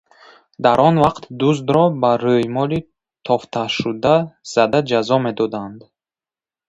Дар 0.63 0.77
он 0.87 0.95
вақт 1.03 1.23
дуздро 1.39 1.85
бо 2.01 2.11
рӯймоли 2.21 2.79
тофташуда 3.25 4.15
зада 4.51 4.79
ҷазо 4.89 5.17
медоданд. 5.25 5.79